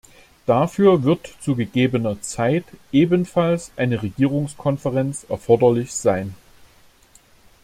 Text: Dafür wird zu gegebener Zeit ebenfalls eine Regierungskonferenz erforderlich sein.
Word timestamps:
Dafür 0.47 1.03
wird 1.03 1.27
zu 1.41 1.55
gegebener 1.55 2.19
Zeit 2.23 2.63
ebenfalls 2.91 3.71
eine 3.75 4.01
Regierungskonferenz 4.01 5.25
erforderlich 5.29 5.93
sein. 5.93 6.33